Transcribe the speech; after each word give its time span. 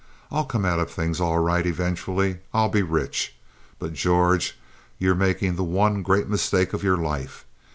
I'll 0.31 0.45
come 0.45 0.65
out 0.65 0.79
of 0.79 0.89
things 0.89 1.19
all 1.19 1.37
right, 1.37 1.63
eventually. 1.63 2.39
I'll 2.55 2.69
be 2.69 2.81
rich. 2.81 3.35
But, 3.77 3.93
George, 3.93 4.57
you're 4.97 5.13
making 5.13 5.57
the 5.57 5.63
one 5.63 6.01
great 6.01 6.27
mistake 6.27 6.73
of 6.73 6.81
your 6.81 6.97
life. 6.97 7.45